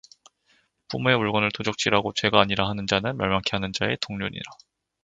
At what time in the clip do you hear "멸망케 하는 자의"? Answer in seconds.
3.17-3.97